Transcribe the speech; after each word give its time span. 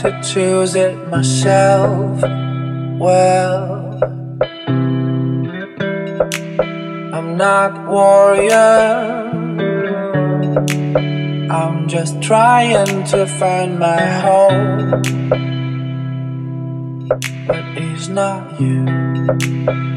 to 0.00 0.18
choose 0.22 0.74
it 0.76 0.96
myself. 1.08 2.22
Well, 2.98 4.00
I'm 7.12 7.36
not 7.36 7.86
warrior. 7.86 9.28
I'm 11.50 11.86
just 11.86 12.22
trying 12.22 13.04
to 13.08 13.26
find 13.26 13.78
my 13.78 14.00
home, 14.00 15.02
but 17.46 17.64
it's 17.76 18.08
not 18.08 18.58
you. 18.58 19.89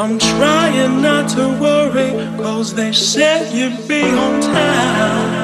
I'm 0.00 0.18
trying 0.18 1.02
not 1.02 1.28
to 1.36 1.46
worry, 1.60 2.10
cause 2.38 2.74
they 2.74 2.90
said 2.90 3.52
you'd 3.52 3.86
be 3.86 4.02
on 4.02 4.40
time. 4.40 5.39